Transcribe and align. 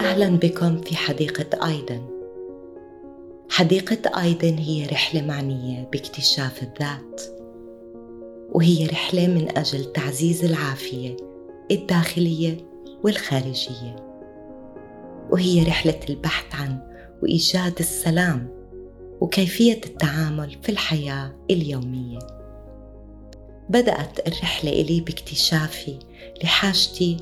أهلا 0.00 0.28
بكم 0.28 0.80
في 0.80 0.96
حديقة 0.96 1.66
آيدن. 1.68 2.02
حديقة 3.50 4.22
آيدن 4.22 4.58
هي 4.58 4.86
رحلة 4.86 5.22
معنية 5.22 5.88
باكتشاف 5.92 6.62
الذات 6.62 7.22
وهي 8.52 8.86
رحلة 8.86 9.26
من 9.26 9.58
أجل 9.58 9.92
تعزيز 9.92 10.44
العافية 10.44 11.16
الداخلية 11.70 12.56
والخارجية. 13.04 13.96
وهي 15.30 15.62
رحلة 15.62 16.00
البحث 16.08 16.54
عن 16.54 16.78
وإيجاد 17.22 17.74
السلام 17.80 18.48
وكيفية 19.20 19.80
التعامل 19.86 20.56
في 20.62 20.68
الحياة 20.68 21.36
اليومية. 21.50 22.18
بدأت 23.68 24.28
الرحلة 24.28 24.72
إلي 24.72 25.00
باكتشافي 25.00 25.98
لحاجتي 26.44 27.16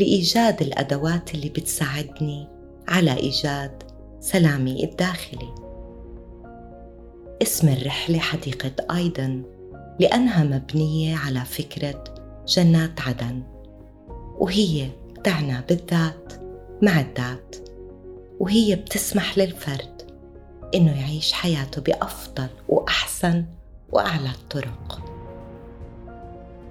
لإيجاد 0.00 0.62
الأدوات 0.62 1.34
اللي 1.34 1.48
بتساعدني 1.48 2.48
على 2.88 3.16
إيجاد 3.16 3.82
سلامي 4.20 4.84
الداخلي. 4.84 5.54
اسم 7.42 7.68
الرحلة 7.68 8.18
حديقة 8.18 8.72
آيدن 8.96 9.42
لأنها 9.98 10.44
مبنية 10.44 11.16
على 11.16 11.44
فكرة 11.44 12.04
جنات 12.48 13.00
عدن 13.00 13.42
وهي 14.38 14.88
تعنى 15.24 15.60
بالذات 15.68 16.32
مع 16.82 17.00
الذات 17.00 17.56
وهي 18.38 18.76
بتسمح 18.76 19.38
للفرد 19.38 20.02
إنه 20.74 21.00
يعيش 21.00 21.32
حياته 21.32 21.82
بأفضل 21.82 22.48
وأحسن 22.68 23.44
وأعلى 23.92 24.30
الطرق. 24.30 25.02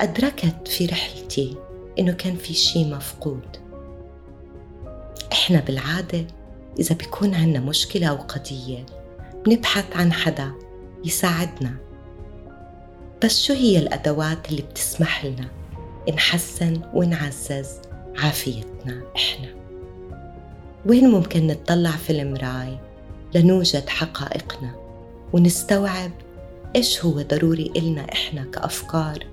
أدركت 0.02 0.68
في 0.68 0.86
رحلتي 0.86 1.69
إنه 2.00 2.12
كان 2.12 2.36
في 2.36 2.54
شي 2.54 2.86
مفقود. 2.86 3.58
إحنا 5.32 5.60
بالعادة 5.60 6.28
إذا 6.80 6.96
بيكون 6.96 7.36
عنا 7.36 7.60
مشكلة 7.60 8.08
أو 8.08 8.16
قضية 8.16 8.86
بنبحث 9.46 9.98
عن 9.98 10.14
حدا 10.14 10.52
يساعدنا. 11.06 11.76
بس 13.24 13.42
شو 13.42 13.54
هي 13.54 13.80
الأدوات 13.80 14.50
اللي 14.50 14.62
بتسمح 14.62 15.26
لنا 15.26 15.48
نحسن 16.14 16.82
ونعزز 16.94 17.70
عافيتنا 18.18 19.02
إحنا؟ 19.16 19.48
وين 20.86 21.10
ممكن 21.10 21.48
نتطلع 21.48 21.92
في 21.92 22.22
المراي 22.22 22.80
لنوجد 23.36 23.90
حقائقنا 23.90 24.76
ونستوعب 25.34 26.12
إيش 26.76 27.06
هو 27.06 27.22
ضروري 27.22 27.72
إلنا 27.76 28.02
إحنا 28.14 28.44
كأفكار 28.44 29.26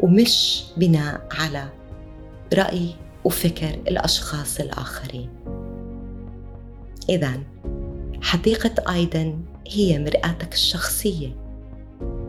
ومش 0.00 0.64
بناء 0.76 1.28
على 1.32 1.68
رأي 2.54 2.94
وفكر 3.24 3.74
الأشخاص 3.88 4.60
الآخرين. 4.60 5.30
إذا 7.08 7.40
حديقة 8.22 8.94
آيدن 8.94 9.40
هي 9.68 9.98
مرآتك 9.98 10.54
الشخصية 10.54 11.36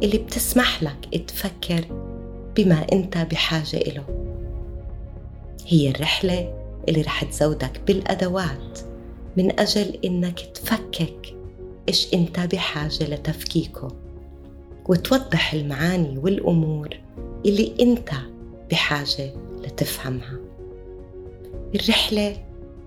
اللي 0.03 0.17
بتسمح 0.17 0.83
لك 0.83 1.25
تفكر 1.27 1.85
بما 2.57 2.85
أنت 2.93 3.17
بحاجة 3.17 3.77
إله. 3.77 4.03
هي 5.67 5.89
الرحلة 5.89 6.53
اللي 6.89 7.01
رح 7.01 7.23
تزودك 7.23 7.81
بالأدوات 7.87 8.79
من 9.37 9.59
أجل 9.59 9.99
إنك 10.05 10.39
تفكك 10.39 11.35
إيش 11.89 12.13
أنت 12.13 12.39
بحاجة 12.39 13.03
لتفكيكه 13.03 13.87
وتوضح 14.89 15.53
المعاني 15.53 16.17
والأمور 16.17 16.89
اللي 17.45 17.73
أنت 17.79 18.09
بحاجة 18.71 19.33
لتفهمها. 19.63 20.37
الرحلة 21.75 22.37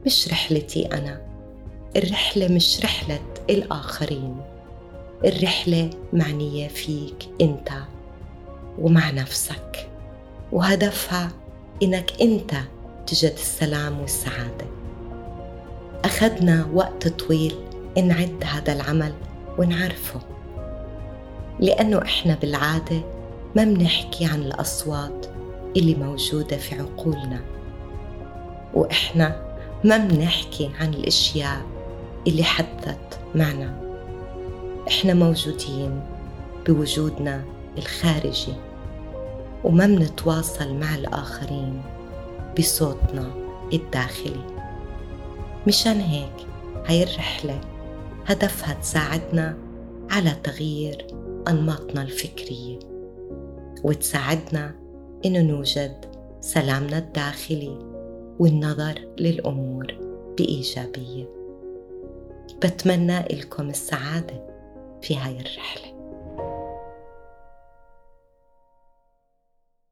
مش 0.07 0.29
رحلتي 0.29 0.87
أنا. 0.87 1.21
الرحلة 1.97 2.49
مش 2.49 2.85
رحلة 2.85 3.21
الآخرين. 3.51 4.37
الرحلة 5.25 5.91
معنية 6.13 6.69
فيك 6.69 7.29
أنت 7.41 7.69
ومع 8.79 9.11
نفسك. 9.11 9.89
وهدفها 10.53 11.31
إنك 11.83 12.23
أنت 12.23 12.55
تجد 13.07 13.33
السلام 13.33 14.01
والسعادة. 14.01 14.67
أخذنا 16.05 16.69
وقت 16.75 17.09
طويل 17.09 17.55
نعد 17.97 18.45
هذا 18.45 18.73
العمل 18.73 19.13
ونعرفه. 19.59 20.21
لأنه 21.61 22.03
إحنا 22.03 22.35
بالعادة 22.35 23.03
ما 23.57 23.65
منحكي 23.65 24.25
عن 24.25 24.43
الأصوات 24.43 25.27
اللي 25.77 25.95
موجودة 25.95 26.57
في 26.57 26.75
عقولنا. 26.75 27.41
وإحنا 28.75 29.57
ما 29.85 29.99
منحكي 29.99 30.71
عن 30.81 30.95
الأشياء 30.95 31.63
اللي 32.27 32.45
حدثت 32.45 33.19
معنا. 33.35 33.83
إحنا 34.89 35.15
موجودين 35.15 36.01
بوجودنا 36.67 37.45
الخارجي 37.79 38.55
وما 39.65 39.87
منتواصل 39.87 40.75
مع 40.75 40.95
الآخرين 40.95 41.83
بصوتنا 42.59 43.31
الداخلي. 43.73 44.45
مشان 45.67 46.01
هيك 46.01 46.47
هاي 46.87 47.03
الرحلة 47.03 47.61
هدفها 48.27 48.75
تساعدنا 48.75 49.57
على 50.11 50.37
تغيير 50.45 51.07
أنماطنا 51.49 52.03
الفكرية 52.03 52.79
وتساعدنا 53.85 54.75
إنه 55.25 55.43
نوجد 55.43 56.05
سلامنا 56.41 56.99
الداخلي 56.99 57.79
والنظر 58.39 59.09
للأمور 59.19 59.87
بإيجابية. 60.39 61.29
بتمنى 62.65 63.19
لكم 63.19 63.71
السعادة 63.71 64.47
في 65.03 65.17
هاي 65.17 65.41
الرحلة. 65.41 66.02